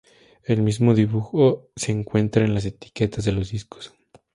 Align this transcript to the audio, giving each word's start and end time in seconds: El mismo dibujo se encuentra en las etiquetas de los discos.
El 0.47 0.63
mismo 0.63 0.95
dibujo 0.95 1.67
se 1.75 1.91
encuentra 1.91 2.43
en 2.43 2.55
las 2.55 2.65
etiquetas 2.65 3.23
de 3.23 3.33
los 3.33 3.51
discos. 3.51 3.93